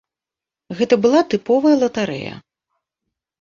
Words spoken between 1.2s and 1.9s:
тыповая